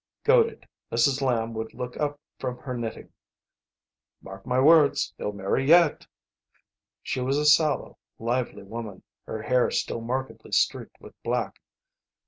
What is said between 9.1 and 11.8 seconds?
her hair still markedly streaked with black.